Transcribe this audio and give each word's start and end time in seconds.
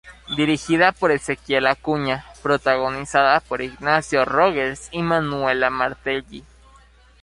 Dirigida 0.35 0.93
por 0.93 1.11
Ezequiel 1.11 1.67
Acuña, 1.67 2.25
protagonizada 2.41 3.39
por 3.39 3.61
Ignacio 3.61 4.25
Rogers 4.25 4.89
y 4.91 5.03
Manuela 5.03 5.69
Martelli. 5.69 6.43